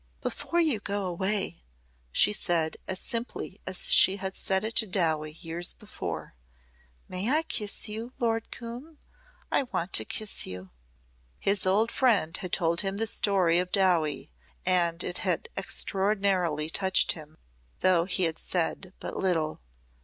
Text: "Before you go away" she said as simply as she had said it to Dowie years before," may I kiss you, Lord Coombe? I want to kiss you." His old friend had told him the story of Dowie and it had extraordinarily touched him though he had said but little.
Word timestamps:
"Before 0.21 0.59
you 0.59 0.79
go 0.79 1.05
away" 1.05 1.61
she 2.11 2.33
said 2.33 2.75
as 2.87 2.99
simply 2.99 3.61
as 3.67 3.91
she 3.91 4.17
had 4.17 4.33
said 4.33 4.63
it 4.63 4.75
to 4.77 4.87
Dowie 4.87 5.33
years 5.33 5.73
before," 5.73 6.33
may 7.07 7.29
I 7.29 7.43
kiss 7.43 7.87
you, 7.87 8.11
Lord 8.17 8.49
Coombe? 8.49 8.97
I 9.51 9.61
want 9.61 9.93
to 9.93 10.03
kiss 10.03 10.47
you." 10.47 10.71
His 11.39 11.67
old 11.67 11.91
friend 11.91 12.35
had 12.37 12.51
told 12.51 12.81
him 12.81 12.97
the 12.97 13.05
story 13.05 13.59
of 13.59 13.71
Dowie 13.71 14.31
and 14.65 15.03
it 15.03 15.19
had 15.19 15.49
extraordinarily 15.55 16.67
touched 16.71 17.11
him 17.11 17.37
though 17.81 18.05
he 18.05 18.23
had 18.23 18.39
said 18.39 18.93
but 18.99 19.17
little. 19.17 19.61